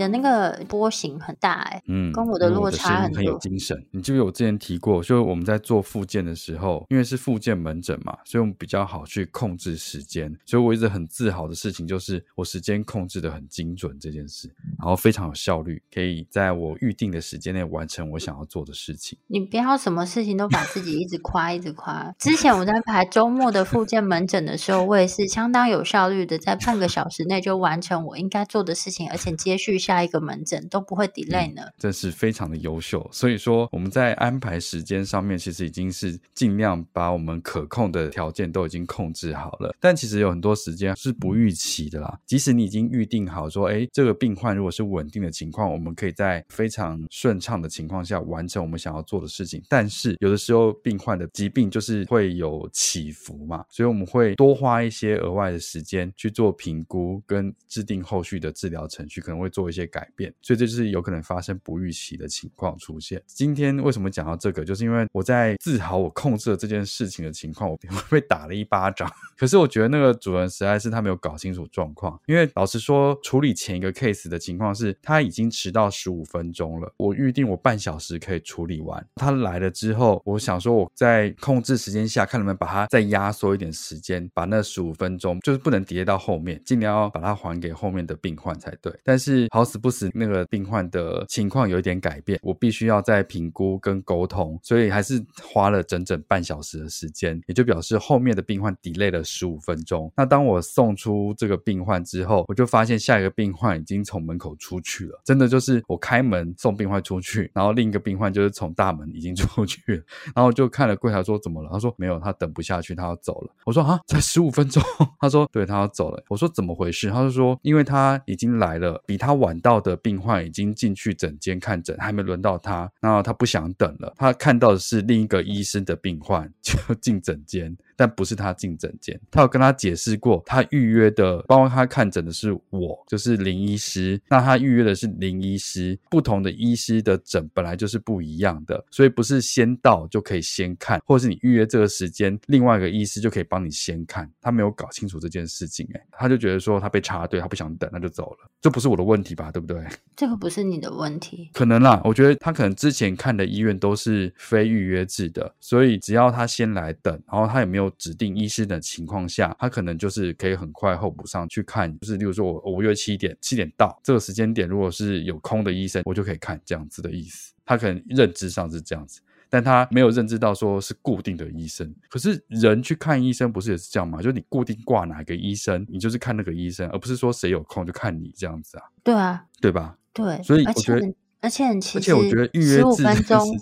[0.00, 3.18] 的那个波形很大哎、欸，嗯，跟我的落差很多。
[3.18, 3.76] 很有精神。
[3.90, 10.34] 你记不记得我之前提过，就是我们在做复健的时候，因为是复健门诊嘛，所以我们比较好去控制时间。
[10.46, 19.18] 所以我一直很自豪的事情就是我时间控制的很精准这件事，然后非常有效率，可以在我预定的时间内完成我想要做的事情。
[19.26, 22.10] 你不要什么事情都把自己一直夸一直夸。
[22.18, 29.89] 之前我在排周末的复健门诊的时候，我也是相当有效率的，在半个小时内就完成我应该做的事情，而且接续下。
[29.90, 33.04] 下一个门诊都不会 delay 呢，这是非常的优秀。
[33.12, 39.74] 所以说我们在安排时间上面，其实已经是尽量把我们可控的条件都已经控制好了。
[39.80, 42.16] 但其实有很多时间是不预期的啦。
[42.24, 49.60] 即使你已经预定好说，哎，这个病患如果是稳定的情况，我们可以在非常顺畅的情况下完成我们想要做的事情。
[49.68, 59.79] 但是有的时候病患的疾病就是会有起伏嘛，所以我们会多花一些额外的时间去做评估跟制定后续的治疗程序，可能会做一些。
[59.86, 63.22] 改变，所以这就是有可能发生不预期的情况出现。
[63.26, 67.78] 今天为什么讲到这个，就是因为我在自豪我控制了这件事情的情况，我
[68.10, 69.10] 被打了一巴掌。
[69.36, 79.02] 可是我觉得那个主人实在是他没有搞清楚状况，因为老实说，处理前一个 case 的情况是他已经迟到十五分钟了，我预定我半小时可以处理完。
[79.14, 88.92] 他来了之后，我想说我在控制时间下，看能不能把它再压缩一点时间，把那十五分钟就是不能叠到后面，尽量要把它还给后面的病患才对。
[89.02, 89.69] 但是好。
[89.70, 100.12] 时不时，那个病患的情况有一点改变，我必须要再评估跟沟通，所以还是花了整整半小时的时间，也就表示后面的病患 delay 了十五分钟。
[100.16, 110.02] 那当我送出这个病患之后，我就发现下一个病患已经从门口出去了，真的就是我开门送病患出去，然后另一个病患就是从大门已经出去了，
[110.34, 111.70] 然后就看了柜台说怎么了？
[111.70, 113.52] 他说没有，他等不下去，他要走了。
[113.64, 114.82] 我说啊，才十五分钟？
[115.20, 116.22] 他说对，他要走了。
[116.28, 117.10] 我说怎么回事？
[117.10, 124.14] 他就说因为他已经来了，比他晚到的病患已经进去诊间看诊，还没轮到他，然后他不想等了。
[124.18, 127.74] 他看到的是另一个医生的病患就进诊间。
[128.00, 134.18] 但不是他进诊间，他有跟他解释过，他预约的包括他看诊的是我，就是林医师。
[134.26, 144.26] 那他预约的是林医师，不同的医师的诊本来就是不一样的，所以不是先到就可以先看，或者是你预约这个时间，另外一个医师就可以帮你先看。
[144.40, 148.50] 他没有搞清楚这件事情，诶，他就觉得说他被插队，他不想等，那就走了。
[148.62, 149.52] 这不是我的问题吧？
[149.52, 149.84] 对不对？
[150.16, 152.00] 这个不是你的问题，可能啦。
[152.02, 157.89] 我觉得他可能之前看的医院都是非预约制的，所以只要他先来等，然后他也没有。
[157.98, 161.92] 指定医师的情况下，他可能就是可以很快候补上去看。
[162.00, 167.52] 就是，例如说我我约七点，七点到这个时间点，如果是有空的医生，我就可以看这样子的意思。
[167.64, 171.94] 他可能认知上是这样子，但他没有认知到说是固定的医生。
[172.08, 174.18] 可是人去看医生不是也是这样吗？
[174.20, 178.84] 就是你固定挂哪个医生，你就是看那个医生，而不是说谁有空就看你这样子啊？
[179.04, 179.96] 对啊，对吧？
[180.12, 181.14] 对，所以我觉得。
[181.42, 183.02] 而且，其实而且我觉得预约制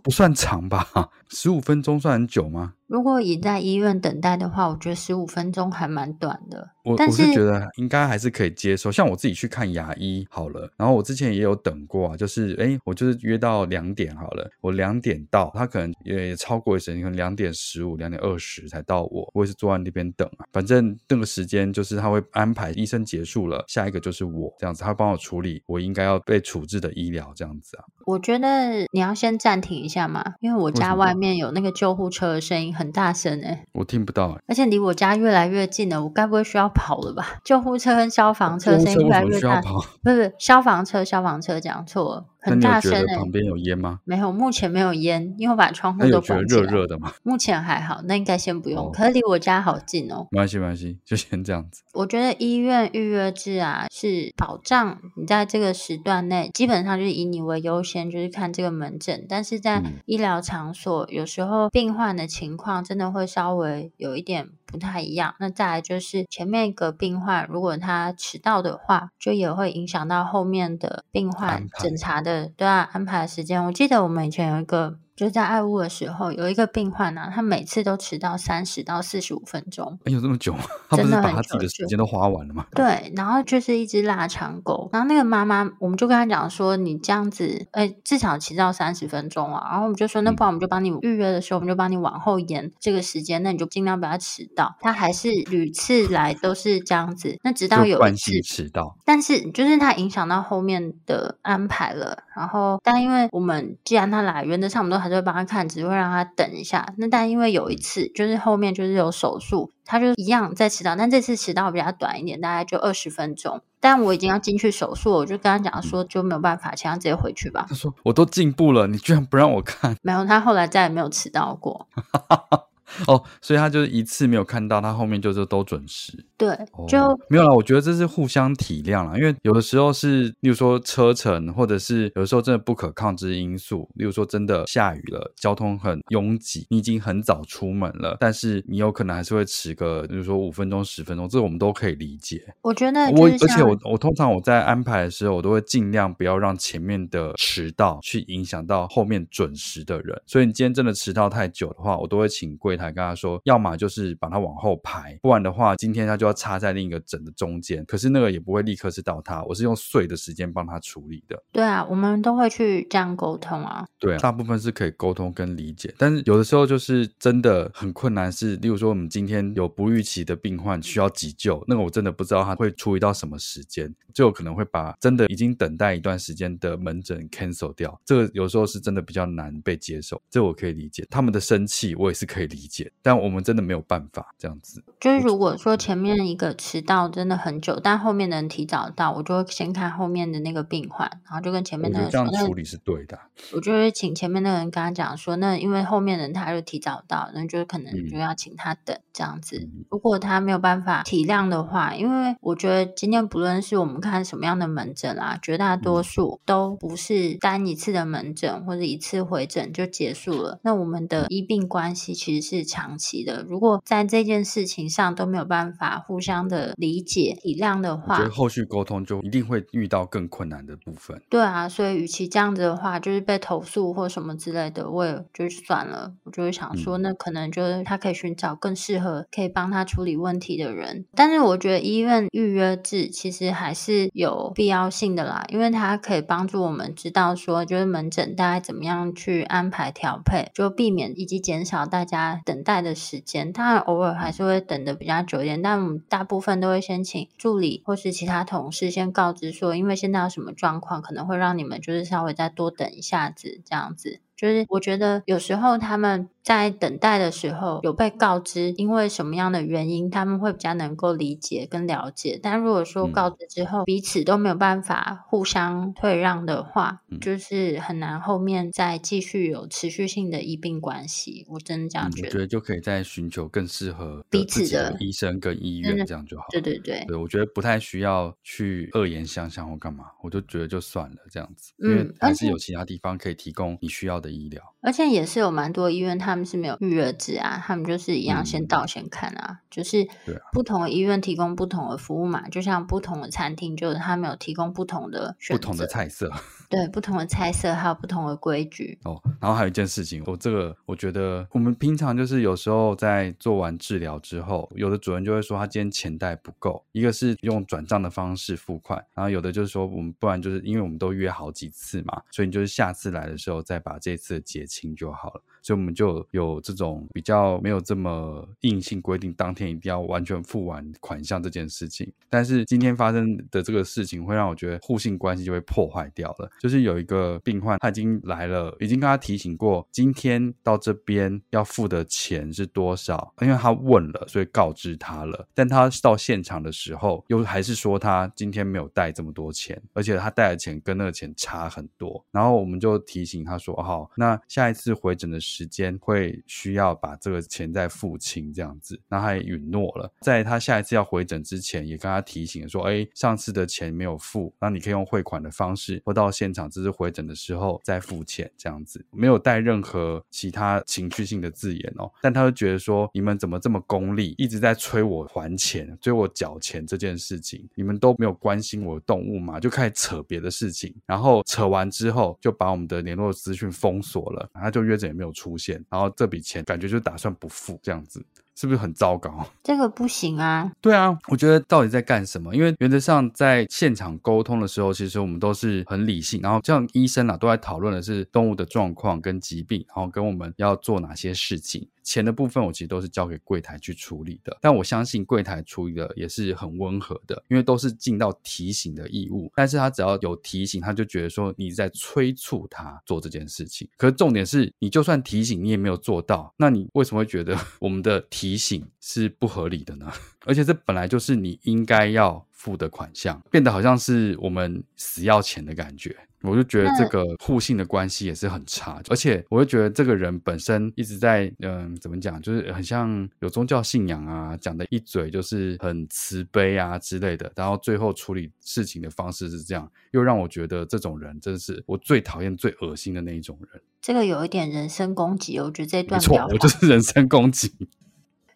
[0.03, 0.85] 不算长吧？
[1.31, 2.75] 十五分钟算很久吗？
[2.89, 6.71] 如果以在医院等待的话，我觉得十五分钟还蛮短的。
[6.83, 8.91] 我我是觉得应该还是可以接受。
[8.91, 20.47] 像我自己去看牙医好了，然后我之前也有等过啊，就是哎，我就是约到两点好了，我两点到，他可能也超过一时间，可能两点十五、两点二十才到我，我也是坐在那边等啊。
[20.51, 27.85] 反正那个时间就是他会安排医生结束了，下一个就是我这样子，他会帮我处理我应该要被处置的医疗这样子啊。
[28.09, 37.37] 我觉得你要先暂停一下嘛，因为我家外面有那个救护车的声音很大声哎，我听不到诶，而且离我家越来越近了，我该不会需要跑了吧？
[37.45, 39.61] 救护车跟消防车声音越来越大，
[40.03, 42.25] 不是不是消防车，消防车讲错了。
[42.51, 43.07] 很大声！
[43.17, 44.01] 旁边有烟吗？
[44.05, 46.63] 没有，目前没有烟，因为我把窗户都关起来。
[46.63, 47.13] 热热的吗？
[47.23, 48.87] 目前还好，那应该先不用。
[48.87, 50.27] 哦、可是离我家好近哦。
[50.31, 51.83] 没关系，没关系，就先这样子。
[51.95, 59.27] 我觉得医院预约制啊，是保障你在这个时段内，基本上就是以你为优先，就是看这个门诊。
[59.29, 65.35] 但是在医疗场所，嗯、有时候病患的情况真的会稍微有一点不太一样。
[65.41, 72.53] 那再来就是前面一个病患，如果他迟到的话，就也会影响到后面的病患检查的。
[72.57, 73.65] 对啊，安排时间。
[73.65, 74.99] 我记得我们以前有一个。
[75.19, 79.99] 就在爱屋的时候，有一个病患呢、啊，他每次都迟到三十到四十五分钟。
[80.05, 80.61] 哎，有这么久吗？
[80.89, 82.65] 他不是把他自己的时间都花完了吗？
[82.73, 84.89] 对，然后就是一只腊肠狗。
[84.93, 89.67] 然后那个妈妈，我们就跟他讲说，你这样子，哎，至少迟到三十分钟啊。
[89.71, 94.77] 然后我们就说，那不然我们就帮你预约的时候，嗯、我们就帮你往后延这个时间，那你就尽量不要迟到。
[94.81, 102.23] 他还是屡次来都是这样子，那直到有一次迟到，但是就是他影响到后面的安排了。
[102.37, 106.93] 然后，但因为我们既然他来，原则上我们都还是会帮他看，只会让他等一下。
[106.99, 113.61] 那但因为有一次，就是后面就是有手术，他就一样在迟到，但这次迟到比较短一点，大概就二十分钟。
[113.81, 117.67] 但我已经要进去手术，我就跟他讲说就没有办法，请他直接回去吧。
[117.69, 119.97] 他说我都进步了，你居然不让我看？
[120.03, 121.89] 没有，他后来再也没有迟到过。
[123.07, 126.25] 哦，所以他就是一次没有看到，他后面就是都准时。
[126.37, 126.49] 对，
[126.89, 127.53] 就、哦、没有啦。
[127.55, 142.43] 我觉得这是互相体谅啦，因为有的时候是，例如说车程，或者是有的时候真的不可抗之因素，例如说真的下雨了，交通很拥挤，你已经很早出门了，但是你有可能还是会迟个，比如说五分钟、十分钟，这我们都可以理解。
[142.63, 150.21] 我觉得我，而且我我通常我在安排的时候，我都会尽量不要让前面的迟到去影响到后面准时的人。
[150.27, 157.85] 所以你今天真的迟到太久的话，我都会请柜台跟他说，要么就是把它往后排，不然的话，今天他就要插在另一个诊的中间。
[157.87, 161.43] 可是那个也不会立刻是到他，我是用碎的时间帮他处理的。
[161.53, 163.85] 对啊，我们都会去这样沟通啊。
[163.99, 178.01] 对啊，大部分是可以沟通跟理解，但是有的时候就是真的很困难是，是例如说我们今天有不预期的病患需要急救，那个我真的不知道他会处理到什么时间，就有可能会把真的已经等待一段时间的门诊 cancel 掉。
[178.05, 181.05] 这个有时候是真的比较难被接受，这我可以理解。
[181.11, 184.85] 他们的生气我也是可以理解，但我们真的没有办法这样子。
[185.01, 193.19] 就是如果说前面一个迟到真的很久，但后面的人提早到，我就会先看后面的那个病患，然后就跟前面的人说，这样处理是对的。
[193.55, 199.69] 我就会请前面那个人跟他讲说，那因为后面的人他就提早到，那就可能就要请他等、嗯、这样子。
[199.91, 210.59] 如果他没有办法体谅的话，因为我觉得今天不论是我们看什么样的门诊啊，绝大多数都不是单一次的门诊或者一次回诊就结束了。
[210.63, 213.45] 那我们的医病关系其实是长期的。
[213.49, 221.21] 如果在这件事情上都没有办法互相的理解体谅的话，我觉得后续沟通就一定会遇到更困难的部分。
[221.29, 226.13] 对啊，所以与其这样子的话，就是被投诉或什么之类的，我也就算了。
[226.25, 231.07] 我就会想说，那可能就是他可以寻找更适合可以帮他处理问题的人。
[231.15, 243.53] 但是我觉得医院预约制其实还是有必要性的啦，因为它可以帮助我们知道说，就是门诊大概怎么样去安排调配，就避免以及减少大家等待的时间。
[243.53, 254.21] 当然偶尔还是会等的比较久一点，但我们大部分都会先请助理或是其他同事先告知说，因为现在有什么状况，可能会让你们就是稍微再多等一下子这样子。
[254.39, 262.39] 就是我觉得有时候他们在等待的时候有被告知，因为什么样的原因，他们会比较能够理解跟了解。
[262.41, 271.45] 但如果说告知之后彼此都没有办法互相退让的话，嗯、就是很难后面再继续有持续性的医病关系。
[271.49, 272.29] 我真的这样觉得。
[272.29, 276.45] 我觉得就可以再寻求更适合彼此的医生跟医院这样就好。
[276.51, 284.28] 对对对，对我觉得不太需要去恶言相向或干嘛，我就觉得就算了这样子，嗯、因为还是有其他地方可以提供你需要的。
[284.29, 284.63] 的医疗。
[284.81, 290.07] 而且也是有蛮多医院，他们是没有预约制啊，他们就是一样先到先看啊，嗯、就是
[290.53, 296.31] 不同的医院提供不同的服务嘛，啊、就像不同的餐厅，就是他们有提供不同的不同的菜色，
[296.71, 299.21] 对，不同的菜色还有不同的规矩哦。
[299.41, 315.43] 然后还有一件事情，我这个我觉得我们平常就是有时候在做完治疗之后，有的主任就会说他今天钱袋不够，一个是用转账的方式付款，然后有的就是说我们不然就是因为我们都约好几次嘛，所以你就是下次来的时候再把这一次结清就好了。
[315.63, 322.11] 所以我们就有这种比较没有这么硬性规定，当天一定要完全付完款项这件事情。
[322.31, 326.51] 但是今天发生的这个事情，会让我觉得互信关系就会破坏掉了。
[326.61, 335.47] 就是有一个病患，他已经来了，已经跟他提醒过，今天到这边要付的钱是多少，因为他问了，所以告知他了。
[335.55, 342.25] 但他到现场的时候，又还是说他今天没有带这么多钱，而且他带的钱跟那个钱差很多。
[342.31, 362.13] 然后我们就提醒他说：“好，那下一次回诊的时。”时间会需要把这个钱再付清，这样子，然后他也允诺了，在他下一次要回诊之前，也跟他提醒说，哎，上次的钱没有付，那你可以用汇款的方式，或到现场，只是回诊的时候再付钱，这样子，没有带任何其他情绪性的字眼哦。
[362.21, 369.59] 但他就觉得说，你们怎么这么功利，一直在催我还钱，催我缴钱这件事情，你们都没有关心我的动物嘛？
[369.59, 375.59] 就开始扯别的事情，然后扯完之后，就把我们的联络资讯封锁了，他就约诊也没有出。
[375.59, 379.45] 现，然后这笔钱感觉就打算不付，这样子是不是很糟糕？
[379.65, 380.71] 这个不行啊！
[380.81, 382.55] 对啊，我觉得到底在干什么？
[382.55, 391.89] 因为原则上在现场沟通的时候，其实我们都是很理性，然后像医生啊都在讨论的是动物的状况跟疾病，然后跟我们要做哪些事情。
[392.09, 399.53] 钱的部分我其实都是交给柜台去处理的，但我相信柜台处理的也是很温和的，因为都是尽到提醒的义务。
[399.55, 403.87] 但是他只要有提醒，他就觉得说你在催促他做这件事情。
[403.99, 410.11] 可是重点是你就算提醒你也没有做到，那你为什么会觉得 我们的提醒是不合理的呢？
[410.47, 416.15] 而且这本来就是你应该要付的款项，变得好像是我们死要钱的感觉。
[416.43, 433.83] 我就觉得这个互信的关系也是很差，而且我就觉得这个人本身一直在嗯，怎么讲，就是很像有宗教信仰啊，讲的一嘴就是很慈悲啊之类的，然后最后处理事情的方式是这样，又让我觉得这种人真是我最讨厌、最恶心的那一种人。
[434.01, 437.73] 这个有一点人身攻击，我觉得这段没错，我就是人身攻击。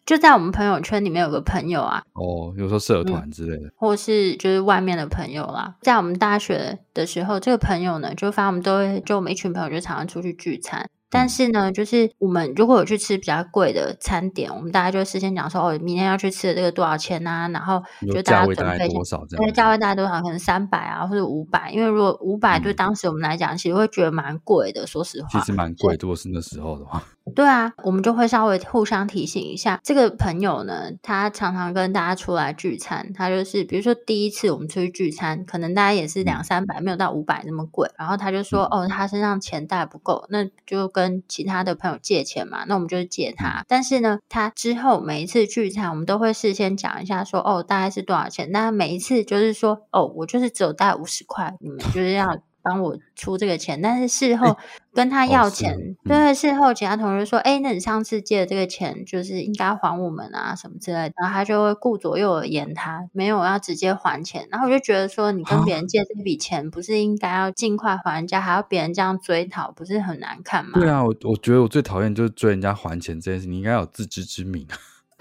[0.05, 5.75] 就在我们朋友圈里面有个朋友啊，哦，有时候社团之类的，嗯，或是就是外面的朋友啦。
[5.81, 10.89] 在我们大学的时候，这个朋友呢，就反正我们都会，就我们一群朋友就常常出去聚餐。
[11.09, 17.47] 但是呢，就是我们如果有去吃比较贵的餐点，我们大家就事先讲说，哦，明天要去吃的这个多少钱啊？
[17.49, 17.79] 然后
[18.11, 20.19] 就大家准备多少这样，对，价位大概多少？
[20.23, 21.71] 可能三百啊，或者五百。
[21.71, 24.87] 因为如果五百对当时我们来讲，其实会觉得蛮贵的。
[24.87, 27.01] 说实话，其实蛮贵，如果是那时候的话。
[27.33, 29.79] 对啊，我们就会稍微互相提醒一下。
[29.81, 37.89] 这个朋友呢，他常常跟大家出来聚餐，他就是比如说第一次我们出去聚餐，可能大家也是两三百，没有到五百那么贵。
[37.97, 42.65] 然后他就说，哦，他身上钱带不够，那就跟其他的朋友借钱嘛。
[42.67, 43.63] 那我们就借他。
[43.67, 48.51] 但是呢，他之后每一次聚餐，我们都会事先讲一下说，说哦，大概是多少钱。
[48.51, 52.37] 那每一次就是说，哦，我就是只有带五十块，你们就是要。
[52.63, 54.57] 帮我出这个钱，但是事后
[54.93, 64.47] 跟他要钱，欸哦嗯、对，事后其他同事说：“哎，那你上次借的这个钱，就是应该还我们啊，什么之类的。”然后他就会顾左右而言他，没有要直接还钱。
[64.49, 70.71] 然后我就觉得说，你跟别人借这笔钱，不是应该要尽快还人家，还要别人这样追讨，不是很难看吗？
[70.75, 74.65] 对啊，我我觉得我最讨厌就是追人家还钱这件事，你应该有自知之明。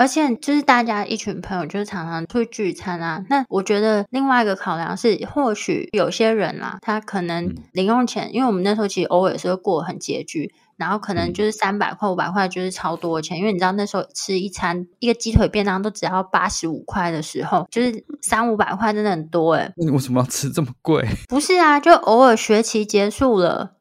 [0.02, 3.24] 而且就是大家一群朋友，就是常常出去聚餐啊。
[3.30, 10.52] 那我觉得另外一个考量是，或许有些人啦，他可能零用钱，嗯、因为我们那时候其实偶尔是会过很拮据。
[10.76, 13.38] 然后可能就是三百块、五百块，就是超多钱。
[13.38, 19.72] 因为你知道那时候吃一餐一个鸡腿便当都只要八十五块的时候，就是三五百块真的很多哎。
[19.76, 21.06] 那你为什么要吃这么贵？
[21.28, 23.72] 不是啊，就偶尔学期结束了，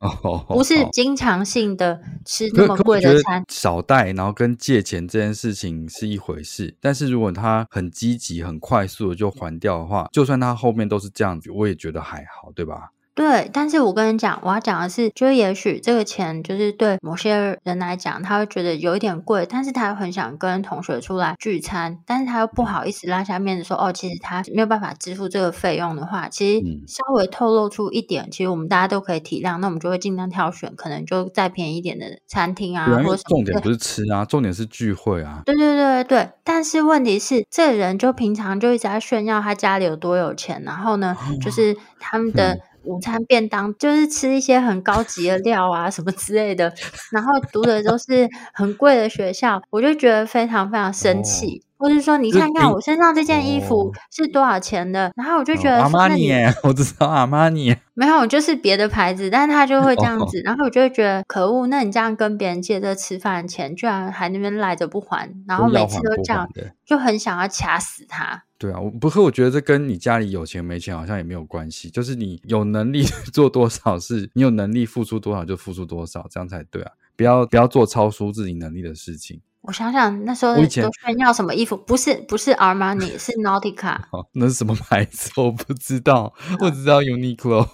[0.47, 3.43] 不是经常性的吃那么贵的餐。
[3.49, 12.91] 少带，然后跟借钱这件事情是一回事，但是如果他很积极、很快速的就还掉的话，就算他后面都是这样子，我也觉得还好，对吧？
[13.13, 35.41] 对，但是我跟你讲，我要讲的是，就也许这个钱就是对某些人来讲，他会觉得有一点贵，但是他又很想跟同学出来聚餐，但是他又不好意思拉下面子说，哦，其实他没有办法支付这个费用的话，其实稍微透露出一点，嗯、其实我们大家都可以体谅，那我们就会尽量挑选可能就再便宜一点的餐厅啊，或者重点不是吃啊，重点是聚会啊。
[35.45, 42.57] 对对对对对，但是问题是，这个人就平常就一直在炫耀他家里有多有钱，然后呢，就是他们的。
[42.83, 46.73] 午餐便当就是吃一些很高级的料啊什么之类的，
[47.11, 51.61] 然后读的都是很贵的学校，我就觉得非常非常生气。
[51.63, 55.11] 哦或是说，你看看我身上这件衣服是多少钱的？
[55.15, 61.65] 然后我就觉得阿玛尼， 我知道阿玛尼，没有，就是别的牌子，但是他就会这样子，然后我就会觉得可恶。
[61.65, 66.47] 那你这样跟别人借这吃饭钱，居然还那边赖着不还，然后每次都这样，
[66.85, 68.43] 就很想要掐死他。
[68.59, 73.01] 对啊，我不是我觉得这跟你家里有钱没钱好像也没有关系，就是你有能力
[73.33, 76.91] 做多少事，你有能力付出多少就付出多少，这样才对啊！
[77.15, 79.41] 不要不要做超出自己能力的事情。
[79.61, 81.77] 我想想，那时候都炫耀什么衣服？
[81.77, 83.95] 不是不是 Armani，是 Nautica。
[84.11, 85.31] 哦，那是什么牌子？
[85.37, 87.67] 我不知道，我只知道 Uniqlo。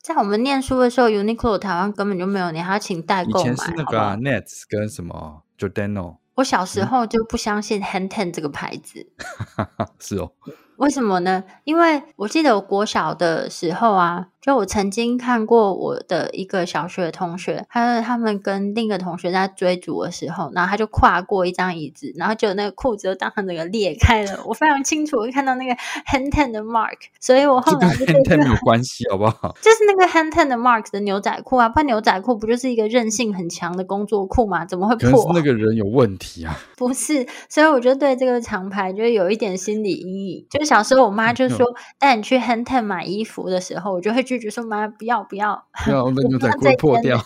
[0.00, 3.40] 在我们念书的时候，Uniqlo 台湾根本就没有，你还要请代购买。
[3.40, 6.16] 以前是那个、啊、Nets 跟什么 Giordano。
[6.34, 9.06] 我小时候就不相信 Hang Ten 这个牌子。
[9.98, 10.32] 是哦。
[10.76, 11.44] 为什么呢？
[11.62, 24.44] 因为我记得我国小的时候啊，就我曾经看过我的一个小学同学，他他们跟另一个同学在追逐的时候，然后他就跨过一张椅子，然后就那个裤子就当场整个裂开了。
[24.44, 29.54] 我非常清楚看到那个 hand Ten 的 mark，所以我后来就跟 hand Ten 没有关系，好不好？
[29.62, 34.66] 就是那个 hand Ten 的 mark 的牛仔裤啊，不然牛仔裤不就是一个韧性很强的工作裤吗？
[34.66, 35.10] 怎么会破？
[35.10, 36.54] 可是那个人有问题啊？
[36.76, 40.62] 不是，所以我就对这个厂牌就有一点心理阴影，就。
[40.64, 41.66] 小时候，我妈就说
[41.98, 47.16] 带你去 hand Ten 买衣服的时候，我就会拒绝说：“妈，不要不要，不要， 那牛仔裤会破掉。”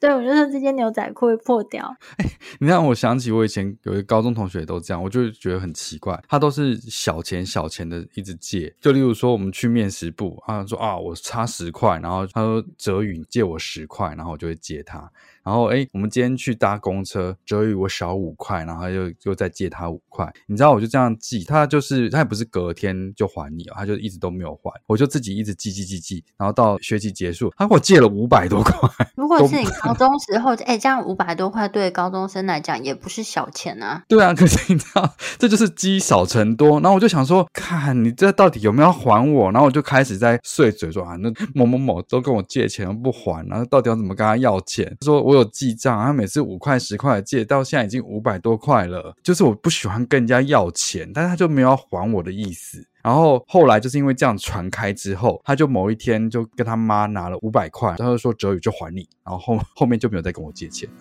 [0.00, 1.94] 对，我就说这件牛仔裤会破掉。
[2.18, 2.26] 哎，
[2.60, 8.74] 你让我想起我以前有一个高中同学也都这样，我就觉得很奇怪，他都是小钱小钱的一直借。
[8.80, 15.10] 就例如说，我们去面食部，他说啊，我差十块，然后他说哲宇借我十块，然后我就会借他。
[15.44, 20.32] 然后哎，我们今天去搭公车，哲宇我少五块，然后又又再借他五块。
[20.46, 28.72] 你知道，我就这样记，他就是他也不是隔天就还你，他就一直都没有还，我就自己一直记记记记，然后到学期结束，他给我借了五百多块。
[29.16, 34.04] 如果是你高中时候，哎，这样五百多块对高中生来讲也不是小钱啊。
[34.08, 36.80] 对啊，可是你知道，这就是积少成多。
[36.80, 39.50] 然后我就想说，看你这到底有没有还我？
[39.50, 44.96] 然后我就开始在碎嘴说啊，那某某某都跟我借钱不还，然后到底要怎么跟他要钱？
[45.00, 45.31] 说我。
[45.32, 49.16] 我有记账，他每次五块十块借，到现在已经五百多块了。
[49.22, 52.86] 就是我不喜欢跟人家要钱，但是他就没有要还我的意思。
[53.02, 60.96] 然后后来就是因为这样传开之后，他就某一天就跟他妈拿了五百块，他就说哲宇就还你，然后后后面就没有再跟我借钱了。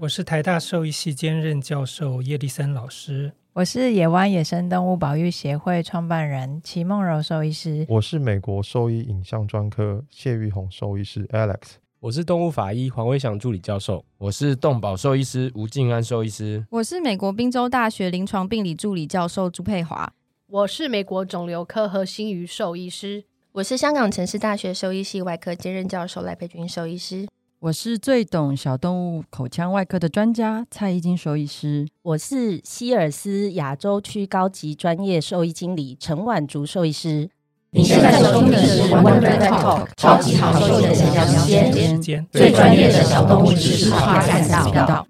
[0.00, 3.32] 我是台大兽医系兼任教授叶立森老师。
[3.54, 7.84] 我是野湾野生动物保育协会创办人齐梦柔兽医师。
[7.88, 11.76] 我是美国兽医影像专科谢玉红兽医师 Alex。
[11.98, 14.04] 我是动物法医黄威祥助理教授。
[14.18, 16.64] 我是动保兽医师吴静安兽医师。
[16.70, 20.12] 我是美国宾州大学临床病理助理教授朱佩华。
[20.46, 23.24] 我是美国肿瘤科何新瑜兽医师。
[23.52, 27.26] 我是香港城市大学兽医系外科兼任教授赖佩君兽医师。
[27.60, 37.28] 我是最懂小动物口腔外科的专家蔡依金兽医师，我是希尔斯亚洲区高级专业兽医经理陈婉竹兽医师。
[37.72, 45.04] 你现在收听的是 Wonder Talk 超级好兽医的闲聊时间，最专业的小动物知识化频道。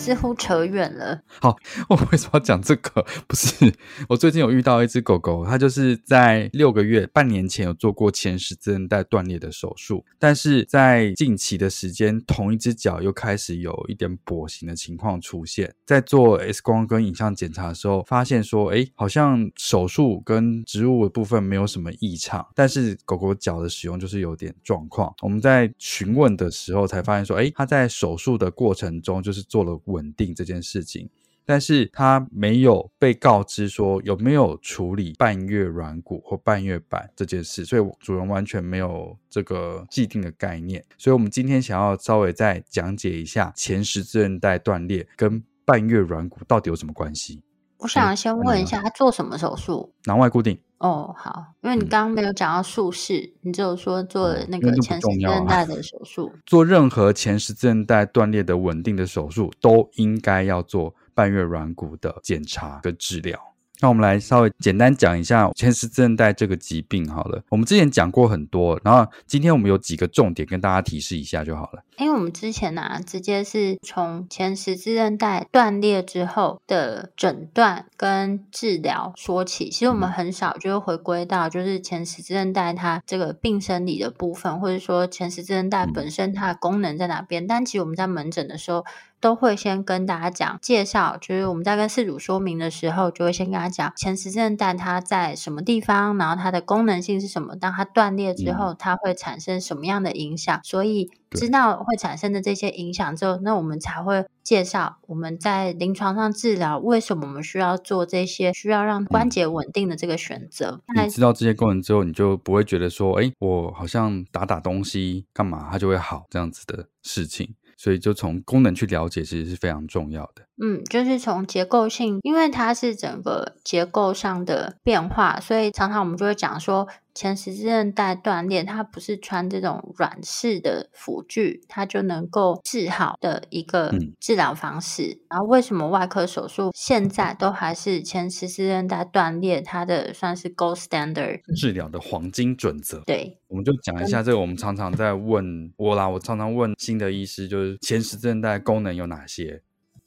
[0.00, 1.20] 似乎扯远了。
[1.26, 1.54] 好，
[1.90, 3.04] 我为什么要讲这个？
[3.28, 3.70] 不是，
[4.08, 15.70] 我最近有遇到一只狗狗，它就是在六个月、半年前有做过前十字韧带断裂的手术，但是在近期的时间，同一只脚又开始有一点跛行的情况出现。
[15.84, 25.14] 在做 X 光跟影像检查的时候，发现说，哎，好像手术跟植物的部分没有什么异常，但是狗狗脚的使用就是有点状况。
[25.20, 29.99] 我们在询问的时候才发现说，哎，它在手术的过程中就是做了稳。
[30.00, 31.08] 稳定这件事情，
[31.44, 40.82] 但是他没有被告知说有没有处理半月软骨或半月板这件事，所以主人完全没有这个既定的概念。
[40.96, 47.42] 所以，我们今天想要稍微再讲解一下前十字韧带断裂跟半月软骨到底有什么关系。
[47.78, 49.92] 我想先问一下，他做什么手术？
[50.04, 50.58] 囊外固定。
[50.80, 56.32] 哦，好，因为你刚刚没有讲到术式，嗯、你只有说做那个前十字韧带的手术。
[56.34, 63.38] 啊、做任何前十字韧带断裂的稳定的手术，都应该要做半月软骨的检查跟治疗。
[63.80, 67.42] 那我们来稍微简单讲一下前十字韧带这个疾病好了。
[67.48, 71.82] 我们之前讲过很多，然后今天我们有几个重点跟大家提示一下就好了。
[71.98, 79.68] 因为我们之前呢、啊，直接是从前十字韧带断裂之后的诊断跟治疗说起。
[79.70, 87.46] 其实我们很少就会回归到就是前十字韧带它这个病生理的部分，或者说前十字韧带本身它的功能在哪边。
[87.46, 88.84] 但其实我们在门诊的时候，
[89.20, 97.54] 都会先跟大家讲介绍，就是我们在跟饲主说明的时候，就会先跟他讲前十字韧带它在什么地方，然后它的功能性是什么。
[97.54, 100.58] 当它断裂之后，它会产生什么样的影响？
[100.64, 110.80] 所以知道会产生的这些影响之后，那我们才会介绍我们在临床上治疗为什么我们需要做这些需要让关节稳定的这个选择。
[110.96, 117.54] 嗯、你知道这些功能之后，你就不会觉得说，哎，我好像打打东西干嘛它就会好这样子的事情。
[117.82, 120.42] 所以，就从功能去了解，其实是非常重要的。
[120.62, 126.86] 嗯，就是从结构性，因为它是整个结构上的变化，所以常常我们就会讲说，
[127.20, 135.02] 前十字韧带断裂，它不是穿这种软式的辅具，它就能够治好的一个治疗方式。
[135.02, 143.02] 嗯、然后，为什么外科手术现在都还是前十字韧带断裂，它的算是 gold standard 治疗的黄金准则？
[143.04, 144.38] 对，我们就讲一下这个。
[144.38, 149.60] 我们常常在问我啦，我常常问新的医师，就是前十字韧带功能有哪些？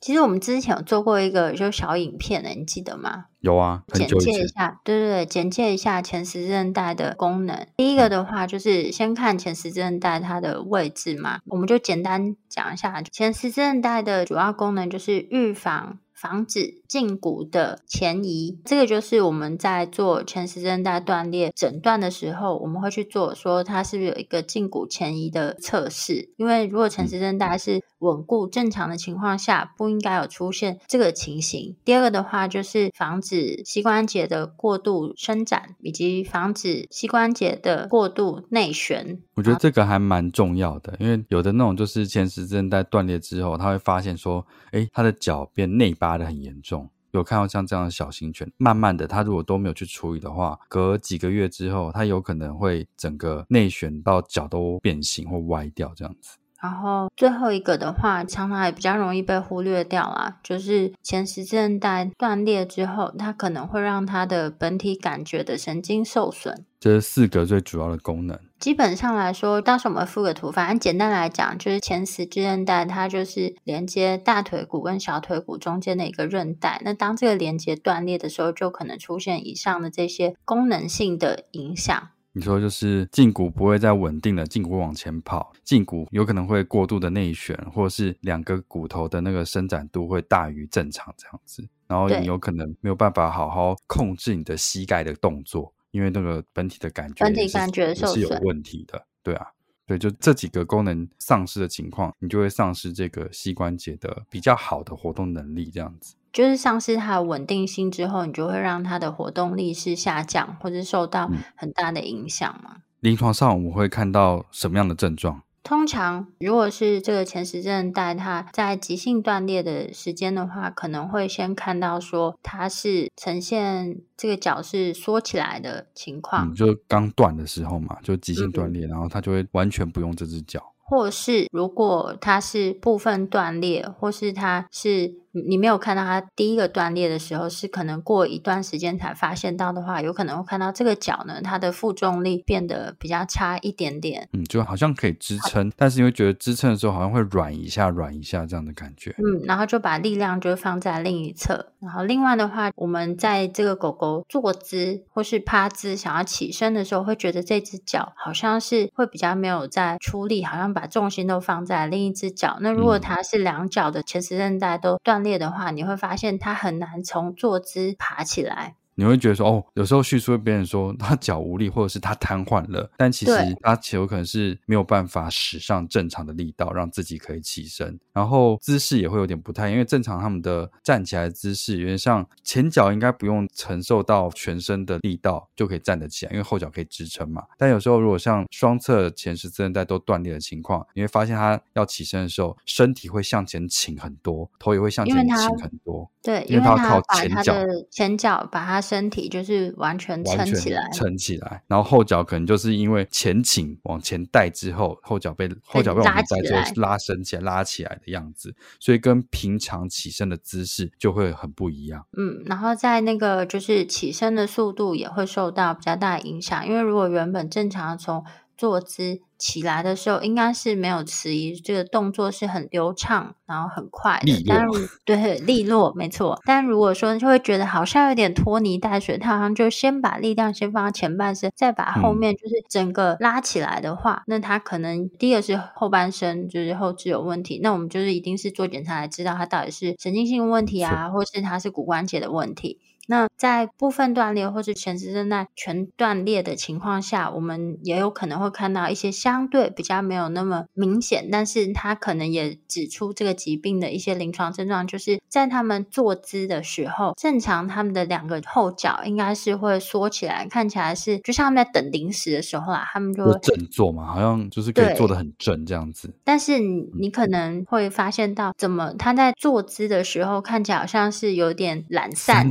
[0.04, 3.28] 其实我们之前有做过一个就小影片的，你记得吗？
[3.39, 7.66] 有啊，简介一下，对对对，简介一下前十字韧带的功能。
[7.78, 16.00] 第一个的话就是先看前十字韧带它的位置嘛，我们就简单讲一下前十字韧带的主要功能就是预防。
[16.23, 26.29] 防止胫骨的前移，这个就是我们在做前十字韧带断裂诊断的时候，我们会去做说它是不是有一个胫骨前移的测试。
[26.38, 31.75] 因为如果前十字韧带是稳固正常的情况下，不应该有出现这个情形。
[31.83, 39.19] 第二个的话就是防止膝关节的过度伸展，以及防止膝关节的过度内旋。
[39.36, 46.12] 我觉得这个还蛮重要的，因为有的那种就是前十字韧带断裂之后，他会发现说，哎，他的脚变内八。
[46.17, 56.38] 的很严重，有看到像这样的小型犬，慢慢的，它如果都没有去处理的话，隔几个月之后，它有可能会整个内旋到脚都变形或歪掉这样子。
[56.62, 66.65] 然后最后一个的话，常常也比较容易被忽略掉啦，就是前十字韧带断裂之后，它可能会让它的本体感觉的神经受损。
[66.80, 68.39] 这是四个最主要的功能。
[68.63, 76.82] 基本上来说，到时候我们附个图，反正简单来讲，就是前十字韧带它就是连接大腿骨跟小腿骨中间的一个韧带。
[76.86, 82.12] 那当这个连接断裂的时候，就可能出现以上的这些功能性的影响。
[82.32, 99.45] 你说就是胫骨不会再稳定的，胫骨往前跑，胫骨有可能会过度的内旋，或者是两个骨头的那个伸展度会大于正常这样子，然后你有可能没有办法好好控制你的膝盖的动作，因为那个本体的感觉，本体感觉受，是有问题的，对啊，
[99.86, 106.15] 对，就这几个功能丧失的情况，你就会丧失这个膝关节的比较好的活动能力，这样子。
[106.32, 112.77] 就是丧失它的稳定性之后，你就会让它的活动力是下降，或者受到很大的影响嘛。
[113.01, 115.43] 临床上我们会看到什么样的症状？
[115.63, 130.62] 通常如果是这个前十字韧带它在急性断裂的时间的话，可能会先看到说它是呈现这个脚是缩起来的情况，嗯，就刚断的时候嘛，就急性断裂，嗯，然后它就会完全不用这只脚。
[130.86, 144.28] 或是如果它是部分断裂，或是它是你没有看到它第一个断裂的时候，是可能过一段时间才发现到的话，有可能会看到这个脚呢，它的负重力变得比较差一点点。
[144.34, 149.15] 嗯，就好像可以支撑，但是你会觉得支撑的时候好像会软一下、软一下这样的感觉。
[149.17, 151.72] 嗯，然后就把力量就放在另一侧。
[151.80, 160.74] 然后另外的话，我们在这个狗狗坐姿或是趴姿想要起身的时候，会觉得这只脚好像是会比较没有在出力，好像。
[160.74, 162.58] 把重心都放在另一只脚。
[162.60, 168.75] 那如果它是两脚的前十字韧带都断裂的话，你会发现它很难从坐姿爬起来。
[168.95, 177.99] 你会觉得说，哦，有时候叙述会别人说他脚无力，或者是他瘫痪了，但其实他其实有可能是没有办法使上正常的力道，让自己可以起身。
[178.13, 187.43] 然后姿势也会有点不太，因为正常他们的站起来的姿势有点像前脚应该不用承受到全身的力道就可以站得起来，因为后脚可以支撑嘛。
[187.58, 196.12] 但有时候如果像双侧前十字韧带都断裂的情况，你会发现他要起身的时候，身体会向前倾很多，头也会向前倾很多。
[196.21, 197.56] 对，因为他要靠前脚，
[197.89, 198.83] 前脚把它。
[198.84, 212.06] 身体就是完全撑起来，撑起来，然后后脚可能就是因为前倾往前带之后，后脚被后脚被往前带之后拉伸起来，拉起来的样子，所以跟平常起身的姿势就会很不一样。
[212.17, 218.24] 嗯，然后在那个就是起身的速度也会受到比较大的影响，因为如果原本正常从
[218.63, 226.39] 坐姿起来的时候，应该是没有迟疑，这个动作是很流畅，然后很快的，利落，对，利落，没错。
[226.45, 242.80] 但如果说就会觉得好像有点拖泥带水，他好像就先把力量先放到前半身，再把后面就是整个拉起来的话，嗯、那他可能第一个是后半身就是后肢有问题，那我们就是一定是做检查来知道他到底是神经性问题啊，或是他是骨关节的问题。
[243.08, 266.13] 那在部分断裂或是前十字韧带全断裂的情况下，我们也有可能会看到一些相对比较没有那么明显，但是它可能也指出这个疾病的一些临床症状，就是在他们坐姿的时候，正常他们的两个后脚应该是会缩起来，看起来是就像他们在等零食的时候啊，他们就会正坐嘛，好像就是可以坐得很正这样子。
[266.24, 272.50] 但是你你可能会发现到，怎么他在坐姿的时候看起来好像是有点懒散。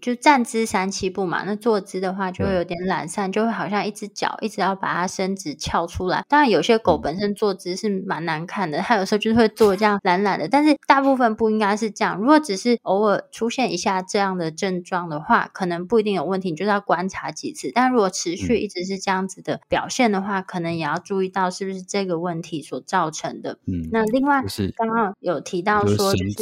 [0.00, 6.24] 就站姿三七步嘛，那坐姿的话就会有点懒散，就会好像一只脚一直要把它伸直翘出来。
[6.28, 10.48] 当然，有些狗本身坐姿是蛮难看的，它有时候就是会坐这样懒懒的。
[10.48, 12.18] 但是大部分不应该是这样。
[12.18, 17.70] 如果只是偶尔出现一下这样的症状的话，可能不一定有问题，你就是要观察几次。
[17.74, 23.58] 但如果持续一直是这样子的表现的话，可能也要注意到是不是这个问题所造成的。
[23.66, 24.42] 嗯，那另外
[24.76, 26.34] 刚刚有提到说，就是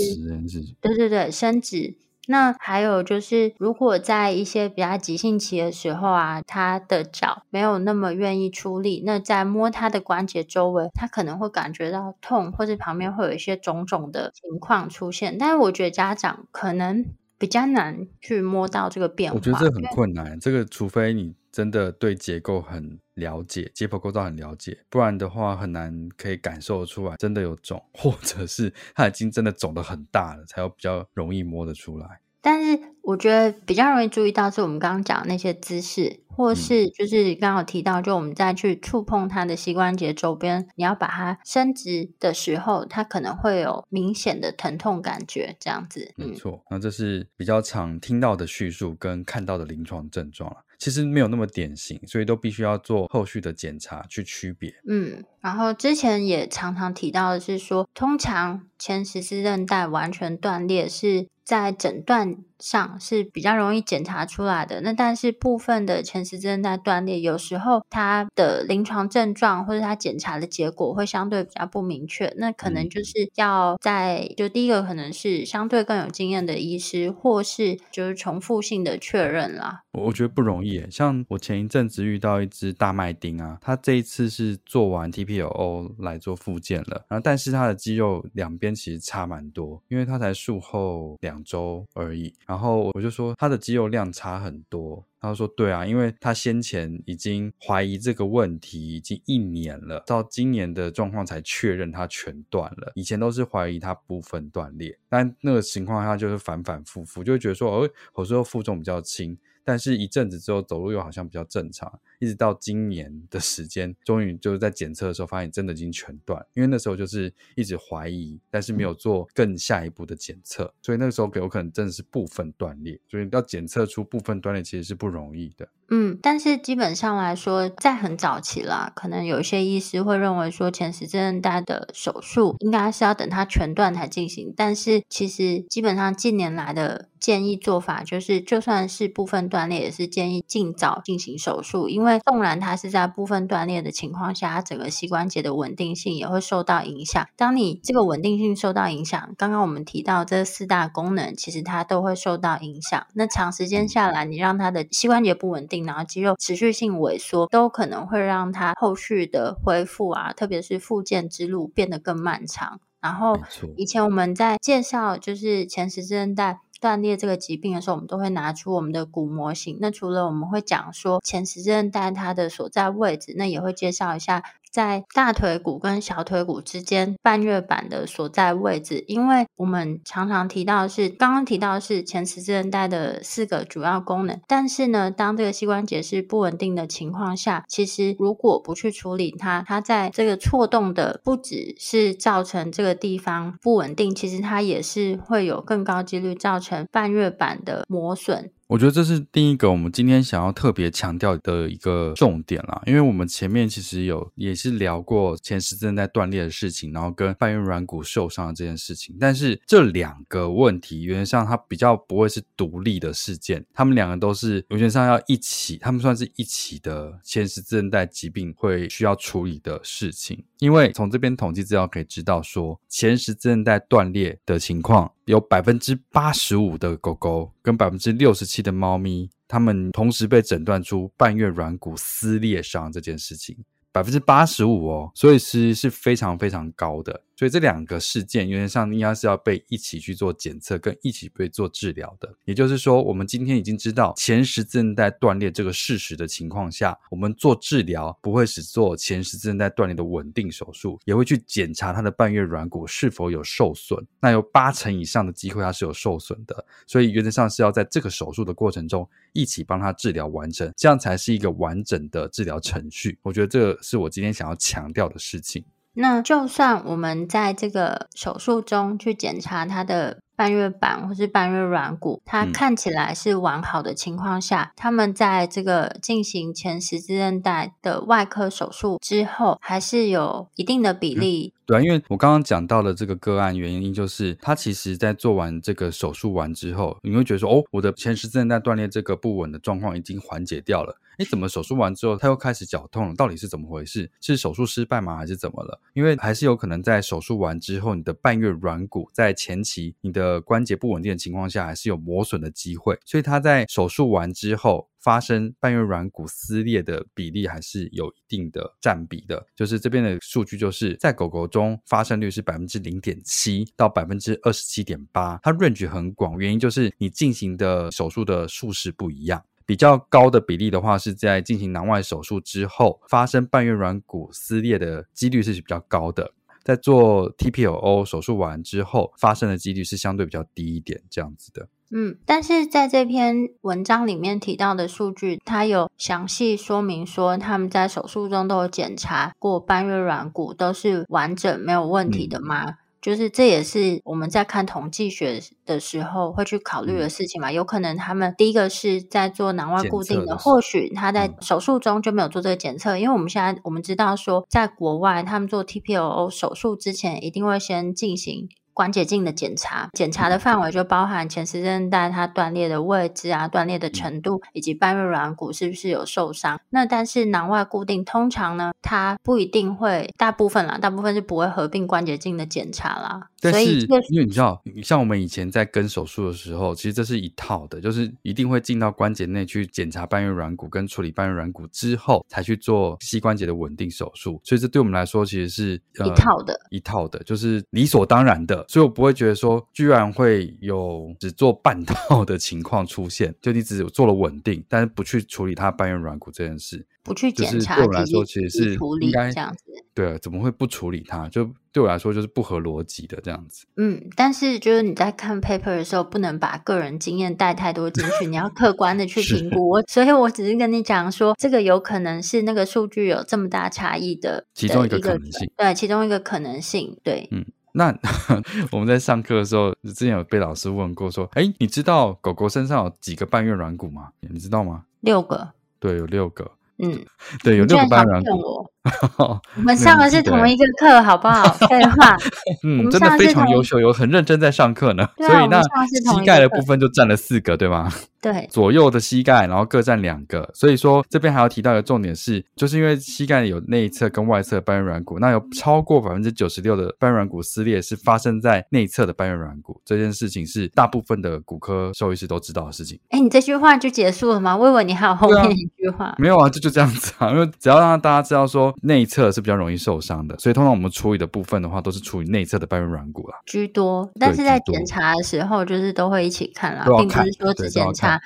[0.81, 1.95] 对对对，伸直。
[2.29, 15.37] 那还有就是，如果在一些比较急性期的时候啊，他的脚没有那么愿意出力，那在摸他的关节周围，他可能会感觉到痛，或者旁边会有一些肿肿的情况出现。
[15.37, 17.05] 但是我觉得家长可能
[17.43, 19.35] 比较难去摸到这个变化。
[19.35, 32.21] 我觉得这很困难，这个除非你真的对结构很了解，解剖构造很了解，不然的话很难可以感受出来真的有肿， 或者是它已经真的肿的很大了，才有比较容易摸得出来。
[32.41, 46.13] 但是我觉得比较容易注意到是我们刚刚讲的那些姿势，或是就是刚刚有提到，就我们再去触碰它的膝关节周边，你要把它伸直的时候，它可能会有明显的疼痛感觉，这样子。
[46.17, 50.65] 没错，那这是比较常听到的叙述跟看到的临床症状了。
[50.79, 54.75] 其实没有那么典型，所以都必须要做后续的检查去区别。
[54.89, 64.81] 嗯，然后之前也常常提到的是说，通常前十字韧带完全断裂是在诊断上是比较容易检查出来的。
[64.83, 72.33] 那但是部分的前十字韧带断裂，有时候它的临床症状或者它检查的结果会相对比较不明确。
[72.37, 79.83] 那可能就是要在就第一个可能是相对更有经验的医师，或是就是重复性的确认啦。
[79.93, 80.85] 我觉得不容易。
[80.91, 92.35] 像我前一阵子遇到一只大麦丁啊，他这一次是做完 TPLO 来做复健了，然后但是他的肌肉两边其实差蛮多，因为他才术后两周而已。
[92.47, 109.37] 然后我就说他的肌肉量差很多，他说对啊，因为他先前已经怀疑这个问题已经一年了，到今年的状况才确认他全断了，以前都是怀疑他部分断裂，但那个情况下就是反反复复，就会觉得说哦，有时候负重比较轻。
[109.65, 111.89] 但是一阵子之后，走路又好像比较正常，
[112.23, 116.41] 一直到今年的时间，终于就是在检测的时候发现真的已经全断。
[116.55, 123.01] 因为那时候就是一直怀疑，但是没有做更下一步的检测，所以那个时候有可能真的是部分断裂。
[123.09, 125.69] 所以要检测出部分断裂其实是不容易的。
[125.95, 134.55] 嗯，但是基本上来说，在很早期啦，可能有一些医师会认为说前十字韧带的手术应该是要等它全断才进行。
[134.57, 147.27] 但是其实基本上近年来的建议做法就是，就算是部分断裂，也是建议尽早进行手术，因为纵然它是在部分断裂的情况下，它整个膝关节的稳定性也会受到影响。
[147.37, 153.07] 当你这个稳定性受到影响，刚刚我们提到这四大功能，其实它都会受到影响。
[153.15, 155.83] 那长时间下来，你让它的膝关节不稳定。
[155.83, 162.79] 然后肌肉持续性萎缩，都可能会让它后续的恢复啊，特别是复健之路变得更漫长。
[163.01, 163.37] 然后
[163.77, 169.79] 以前我们在介绍就是前十字韧带断裂这个疾病的时候，我们都会拿出我们的骨模型。
[169.81, 174.43] 那除了我们会讲说前十字韧带它的所在位置，那也会介绍一下。
[174.73, 198.51] 在大腿骨跟小腿骨之间半月板的所在位置，因为我们常常提到是刚刚提到是前十字韧带的四个主要功能，但是呢，当这个膝关节是不稳定的情况下，其实如果不去处理它，它在这个错动的不只是造成这个地方不稳定，其实它也是会有更高几率造成半月板的磨损。
[198.73, 225.13] 我觉得这是第一个我们今天想要特别强调的一个重点啦，因为我们前面其实有也是聊过前十字韧带断裂的事情，然后跟半月软骨受伤的这件事情，但是这两个问题原则上它比较不会是独立的事件，他们两个都是原则上要一起，他们算是一起的前十字韧带疾病会需要处理的事情，因为从这边统计资料可以知道说前十字韧带断裂的情况。
[225.27, 233.57] 有百分之八十五的狗狗跟百分之六十七的猫咪，它们同时被诊断出半月软骨撕裂伤这件事情。
[233.93, 242.33] 百分之八十五哦，所以是是非常非常高的，所以这两个事件原则上应该是要被一起去做检测，跟一起被做治疗的。
[242.45, 254.07] 也就是说，我们今天已经知道前十字韧带断裂这个事实的情况下，我们做治疗不会只做前十字韧带断裂的稳定手术，也会去检查它的半月软骨是否有受损。
[254.21, 263.19] 那有八成以上的机会它是有受损的，所以原则上是要在这个手术的过程中一起帮它治疗完成，这样才是一个完整的治疗程序。
[263.23, 263.73] 我觉得这个。
[263.83, 265.65] 是我今天想要强调的事情。
[265.95, 281.53] 那就算我们在这个手术中去检查他的半月板或是半月软骨，它看起来是完好的情况下，嗯、他们在这个进行前十字韧带的外科手术之后，还是有一定的比例。
[281.55, 290.97] 嗯、对啊，因为我刚刚讲到的这个个案原因，就是他其实在做完这个手术完之后，你会觉得说，哦，我的前十字韧带断裂这个不稳的状况已经缓解掉了。
[291.23, 293.15] 你，怎么手术完之后他又开始绞痛了？
[293.15, 294.11] 到底是怎么回事？
[294.21, 295.17] 是手术失败吗？
[295.17, 295.81] 还是怎么了？
[295.95, 302.99] 因为还是有可能在手术完之后，你的半月软骨在前期你的关节不稳定的情况下，还是有磨损的机会。
[303.05, 309.47] 所以他在手术完之后发生半月软骨撕裂的比例还是有一定的占比的。
[309.57, 319.43] 就是这边的数据，就是在狗狗中发生率是百分之零点七到百分之二十七点八，它 range 很广，原因就是你进行的手术的术式不一样。
[319.67, 331.69] 比较高的比例的话，是在进行囊外手术之后发生半月软骨撕裂的几率是比较高的，在做 TPLO 手术完之后发生的几率是相对比较低一点，这样子的。
[331.95, 342.65] 嗯，但是在这篇文章里面提到的数据，它有详细说明说他们在手术中都有检查过半月软骨都是完整没有问题的吗？
[342.65, 347.51] 嗯就是这也是我们在看统计学的时候会去考虑的事情嘛。
[347.51, 358.49] 有可能他们第一个是在做囊外固定的，的或许他在手术中就没有做这个检测，因为我们现在我们知道说，在国外他们做 TPLO 手术之前，一定会先进行。
[358.75, 366.61] 关节镜的检查，检查的范围就包含前十字韧带它断裂的位置啊、断裂的程度，以及半月软骨是不是有受伤。
[366.71, 373.29] 那但是囊外固定通常呢，它不一定会，大部分啦，大部分是不会合并关节镜的检查啦。
[373.43, 384.41] 但是，因为你知道，像我们以前在跟手术的时候，其实这是一套的，就是一定会进到关节内去检查半月软骨跟处理半月软骨之后，才去做膝关节的稳定手术。
[384.45, 388.65] 所以这对我们来说，其实是、呃、一套的，一套的，就是理所当然的。
[388.69, 396.87] 所以我不会觉得说，居然会有只做半套的情况出现，就你只做了稳定，但是不去处理它半月软骨这件事。
[397.03, 399.65] 不去检查，对我来说其实是应该这样子。
[399.93, 401.29] 对，怎么会不处理它？
[401.29, 403.65] 就对我来说就是不合逻辑的这样子。
[403.77, 409.71] 嗯，但是就是你在看 paper 的时候，不能把个人经验带太多进去，你要客观的去评估。
[409.71, 415.51] 我所以，我只是跟你讲说，这个有可能是那个数据有这么大差异的其中一个可能性。
[415.57, 416.99] 对，其中一个可能性。
[417.03, 417.97] 对，嗯，那
[418.71, 424.11] 我们在上课的时候，之前有被老师问过说，哎，你知道狗狗身上有几个半月软骨吗？
[424.21, 424.85] 你知道吗？
[425.01, 425.53] 六个。
[425.81, 426.51] 对，有六个。
[426.79, 427.05] 嗯，
[427.43, 428.71] 对，有六个半月软骨。
[429.19, 431.45] 我们上的是同一个课，好不好？
[431.69, 432.17] 废话，
[432.67, 435.09] 嗯，真的非常优秀，有很认真在上课呢。
[435.19, 437.89] 所以那膝盖的部分就占了四个，对吗？
[438.21, 440.49] 对，左右的膝盖，然后各占两个。
[440.55, 449.81] 所以说这边还要提到一个重点是，就是因为膝盖有内侧跟外侧半月软骨，那有超过百分之九十六的半月软骨撕裂是发生在内侧的半月软骨。
[449.85, 452.99] 这件事情是大部分的骨科兽医师都知道的事情。
[453.11, 454.57] 哎，你这句话就结束了吗？
[454.57, 456.15] 我以为你还有后面一句话。
[456.19, 458.72] 没有啊，就就这样子啊，因为只要让大家知道说。
[458.83, 464.11] 内侧是比较容易受伤的，所以通常我们处理的部分的话，都是处理内侧的半月软骨啦，居多。
[464.19, 468.21] 但是在检查的时候，就是都会一起看啦，并不是说只检查。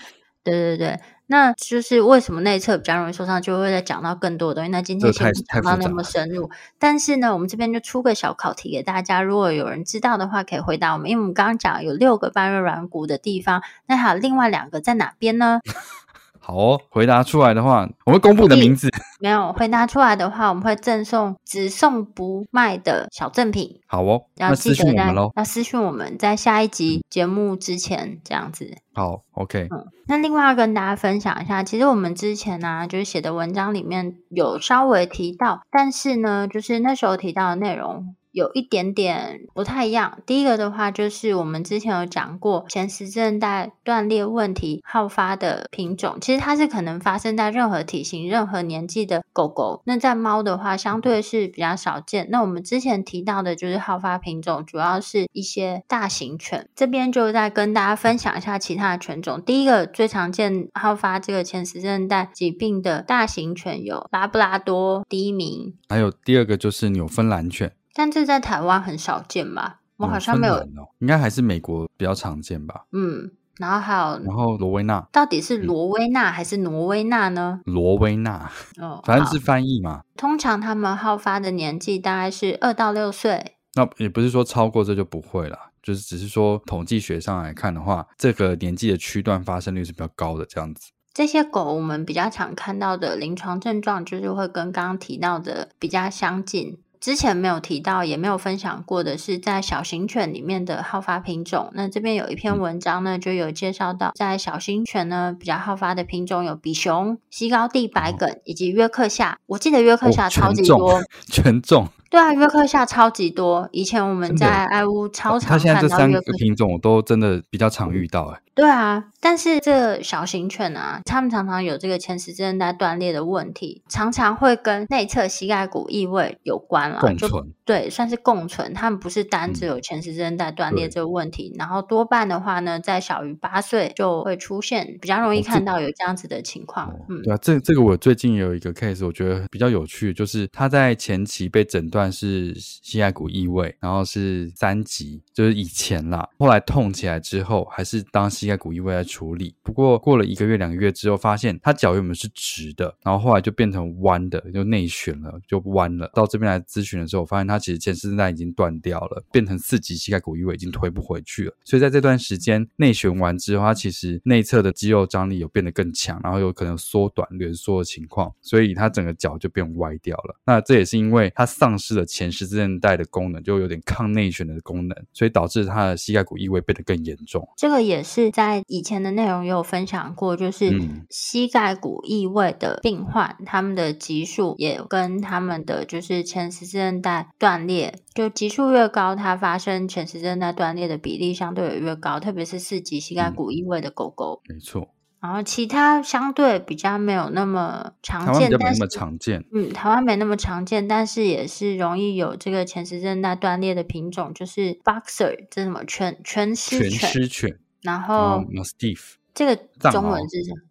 [0.44, 4.70] 对对对，那就是为什么内侧比较容易受伤，就会再讲到更多的东西。
[4.70, 11.10] 那今天先不讲到那么深入，但是呢，我们这边就出个小考题给大家，如果有人知道的话，可以回答我们。
[11.10, 15.58] 因为我们刚刚讲有六个半月软骨的地方，那还有另外两个在哪边呢？
[16.46, 18.88] 好哦，回答出来的话，我会公布你的名字。
[19.18, 23.80] 没有回答出来的话，我们会赠送只送不卖的小赠品。
[23.88, 28.76] 好哦，要记得在要私讯我们，在下一集节目之前这样子。
[28.94, 29.66] 好，OK。
[29.72, 38.14] 嗯，那另外要跟大家分享一下，其实我们之前呢、啊，就是写的文章里面有稍微提到，但是呢，就是那时候提到的内容。
[38.36, 40.18] 有一点点不太一样。
[40.26, 49.80] 第一个的话，就是我们之前有讲过前十字韧带断裂问题好发的品种，其实它是可能发生在任何体型、任何年纪的狗狗。
[49.86, 52.28] 那在猫的话，相对是比较少见。
[52.30, 56.68] 那我们之前提到的就是好发品种，主要是一些大型犬。
[56.76, 59.40] 这边就再跟大家分享一下其他的犬种。
[59.40, 67.72] 第一个最常见好发这个前十字韧带疾病的大型犬有拉布拉多第一名，还有第二个就是纽芬兰犬。
[67.96, 69.80] 但这在台湾很少见吧？
[69.96, 70.66] 我好像没有，哦、
[70.98, 72.84] 应该还是美国比较常见吧。
[72.92, 77.60] 嗯，然后还有，然后罗威纳，到底是罗威纳还是挪威纳呢？
[77.64, 80.02] 罗威纳，哦， 反正是翻译嘛。
[80.14, 83.54] 通常他们好发的年纪大概是二到六岁。
[83.74, 90.90] 那也不是说超过这就不会了，就是只是说统计学上来看的话，这个年纪的区段发生率是比较高的这样子。
[91.14, 96.78] 这些狗我们比较常看到的临床症状，就是会跟刚刚提到的比较相近。
[97.06, 101.70] 之前没有提到，也没有分享过的是在小型犬里面的好发品种。
[101.72, 109.38] 那这边有一篇文章呢，就有介绍到，在小型犬呢比较好发的品种有比熊、西高地白梗以及约克夏。
[109.46, 111.88] 我记得约克夏超级多，哦、全种。
[112.10, 113.68] 对啊，约克夏超级多。
[113.72, 118.40] 以前我们在爱屋超常看到这三个品种我都真的比较常遇到哎。
[118.54, 127.52] 对啊，但是这小型犬啊，它们常常有这个前十字韧带断裂的问题，常常会跟内侧膝盖骨异位有关了，共存。
[127.66, 128.72] 对，算是共存。
[128.72, 136.88] 它们不是单只有前十字韧带断裂这个问题，嗯，然后多半的话呢，在小于八岁就会出现，比较容易看到有这样子的情况。
[136.88, 149.54] 哦、嗯，对啊，这这个我最近有一个 case，我觉得比较有趣，就是他在前期被诊断是膝盖骨异位，然后是三级，就是以前啦，后来痛起来之后，还是当膝盖骨异位来处理。
[149.62, 156.10] 不过过了一个月、两个月之后，发现他脚原本是直的，然后后来就变成弯的，就内旋了，就弯了。
[156.14, 157.56] 到这边来咨询的时候，我发现他。
[157.58, 161.52] 其实前十字韧带已经断掉了，变成四级膝盖骨异位，已经推不回去了。
[161.64, 170.36] 所以在这段时间内旋完之后，他其实内侧的肌肉张力有变得更强，然后有可能缩短、挛缩的情况，所以他整个脚就变歪掉了。
[170.44, 177.46] 那这也是因为他丧失了前十字韧带的功能，就有点抗内旋的功能，所以导致他的膝盖骨异位变得更严重。
[177.56, 180.76] 这个也是在以前的内容也有分享过，就是
[181.10, 194.40] 膝盖骨异位的病患，他们的级数也跟他们的就是前十字韧带断裂，就级数越高，它发生前十字韧带断裂的比例相对也越高，特别是四级膝盖骨异位的狗狗。
[194.48, 194.88] 嗯、没错。
[195.20, 199.44] 然后其他相对比较没有那么常见，台湾没那么常见。
[199.52, 206.90] 嗯，台湾没那么常见，但是也是容易有这个前十字韧带断裂的品种，就是 Boxer，这什么全全狮犬。
[206.90, 207.58] 犬狮犬。
[207.82, 209.56] 然后 Mastiff，这个
[209.90, 210.62] 中文是什么？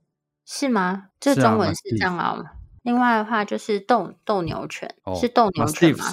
[0.45, 1.05] 是吗？
[1.19, 2.51] 这中文是藏獒吗？
[2.83, 6.05] 另外的话就是斗斗牛犬，哦、是斗牛犬吗？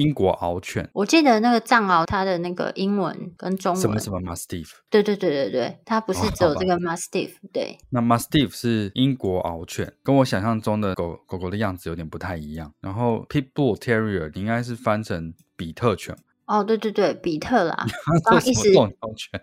[0.00, 0.88] 是英国獒犬。
[0.92, 4.68] 我记得那个藏獒，它的那个英文跟中文什么什么 Mastiff？
[4.88, 7.48] 对对对对对，它不是只有这个 Mastiff、哦。
[7.52, 12.72] 对，那 Mastiff 是英国獒犬，跟我想象中的狗狗狗的样子有点不太一样。
[12.80, 16.16] 然后 Pitbull Terrier 你应该是翻成比特犬。
[16.46, 17.86] 哦，对对对，比特啦，
[18.24, 19.40] 刚刚一时斗牛犬，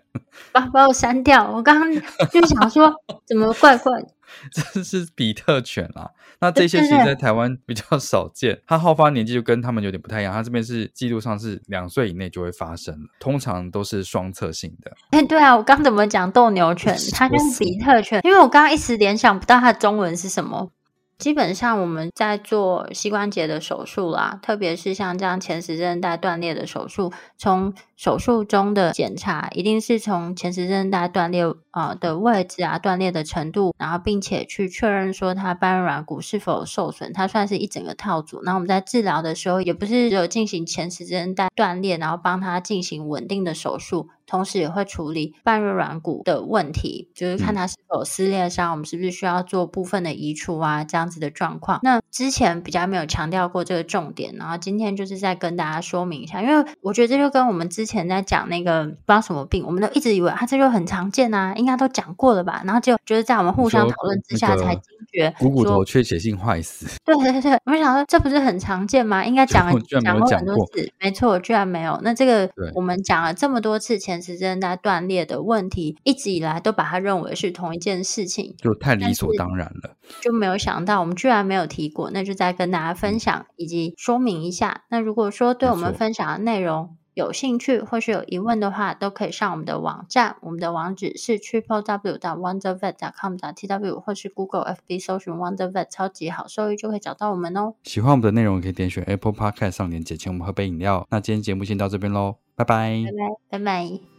[0.52, 1.50] 把把我删掉。
[1.50, 1.90] 我刚刚
[2.30, 2.92] 就想说，
[3.26, 4.08] 怎么怪怪的？
[4.50, 6.10] 这是比特犬啦，
[6.40, 10.32] 那这些其实在台湾比较少见，它好发年纪就跟他们有点不太一样。
[10.32, 14.92] 它这边是记录上是两岁以内就会发生，通常都是双侧性的。
[15.10, 20.70] 哎，对啊，我刚怎么讲斗牛犬， 它就是比特犬，因为我刚刚一时联想不到它的中文是什么。
[21.18, 31.42] 基本上我们在做膝关节的手术啦，特别是像这样前十字韧带断裂的手术，从手术中的检查一定是从前十字韧带断裂
[31.78, 38.40] 啊的位置啊、断裂的程度，然后并且去确认说它半月软骨是否受损，它算是一整个套组。
[38.42, 44.08] 那我们在治疗的时候，也不是只有进行前十字韧带断裂，然后帮他进行稳定的手术。
[44.28, 51.80] 同时也会处理半月软骨的问题，就是看它是否有撕裂伤，嗯，我们是不是需要做部分的移除啊，这样子的状况。
[51.82, 62.62] 那之前比较没有强调过这个重点，然后今天就是再跟大家说明一下，因为我觉得这就跟我们之前在讲那个不知道什么病，我们都一直以为它这就很常见啊，应该都讲过了吧？
[62.64, 66.86] 然后就就是在我们互相讨论之下才惊觉，股骨头缺血性坏死。
[67.04, 69.24] 对对对，我们想说这不是很常见吗？
[69.24, 71.98] 应该讲了讲过很多次，没错，居然没有。
[72.02, 82.10] 那这个我们讲了这么多次前十字韧带断裂的问题，一直以来都把它认为是同一件事情，就太理所当然了，就没有想到我们居然没有提过。
[82.10, 84.82] 那就再跟大家分享以及说明一下。
[84.90, 97.74] 那如果说对我们分享的内容，有兴趣或是有疑问的话，都可以上我们的网站，我们的网址是 triple w 点 wondervet 点 com 点 tw，或是 Google FB 搜寻 Wondervet 超级好兽医就可以找到我们哦。
[97.82, 101.04] 喜欢我们的内容，可以点选 Apple Podcast 上链接，请我们喝杯饮料。
[101.10, 103.02] 那今天节目先到这边喽，拜拜，
[103.50, 104.17] 拜拜，拜拜。